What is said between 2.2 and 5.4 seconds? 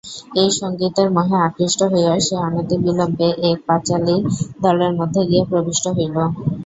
সে অনতিবিলম্বে এক পাঁচালির দলের মধ্যে